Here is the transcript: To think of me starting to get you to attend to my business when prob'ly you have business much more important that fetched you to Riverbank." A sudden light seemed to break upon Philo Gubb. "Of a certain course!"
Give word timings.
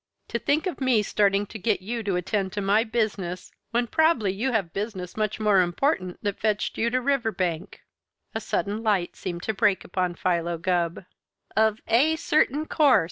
To 0.29 0.39
think 0.39 0.65
of 0.65 0.81
me 0.81 1.03
starting 1.03 1.45
to 1.45 1.59
get 1.59 1.79
you 1.79 2.01
to 2.01 2.15
attend 2.15 2.53
to 2.53 2.59
my 2.61 2.83
business 2.83 3.51
when 3.69 3.85
prob'ly 3.85 4.33
you 4.33 4.51
have 4.51 4.73
business 4.73 5.15
much 5.15 5.39
more 5.39 5.61
important 5.61 6.17
that 6.23 6.39
fetched 6.39 6.75
you 6.79 6.89
to 6.89 6.99
Riverbank." 6.99 7.81
A 8.33 8.41
sudden 8.41 8.81
light 8.81 9.15
seemed 9.15 9.43
to 9.43 9.53
break 9.53 9.83
upon 9.85 10.15
Philo 10.15 10.57
Gubb. 10.57 11.05
"Of 11.55 11.81
a 11.87 12.15
certain 12.15 12.65
course!" 12.65 12.99